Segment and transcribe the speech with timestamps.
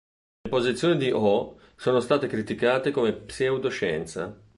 [0.45, 4.35] Le posizioni di Ho sono state criticate come pseudoscienza.